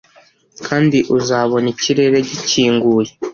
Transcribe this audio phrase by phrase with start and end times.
[0.65, 3.11] kandi uzabona ikirere gikinguye